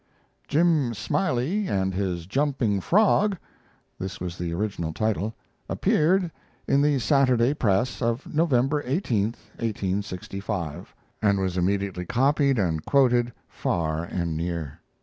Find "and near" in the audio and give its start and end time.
14.03-14.81